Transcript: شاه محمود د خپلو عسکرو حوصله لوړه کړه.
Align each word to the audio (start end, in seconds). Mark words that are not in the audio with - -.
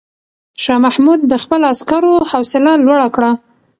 شاه 0.63 0.79
محمود 0.85 1.19
د 1.31 1.33
خپلو 1.43 1.65
عسکرو 1.73 2.13
حوصله 2.31 2.71
لوړه 2.85 3.07
کړه. 3.15 3.31